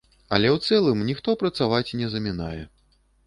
[0.35, 2.61] Але ў цэлым, ніхто працаваць не замінае.